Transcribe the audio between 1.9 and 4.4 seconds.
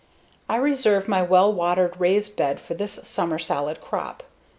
raised bed for this summer salad crop.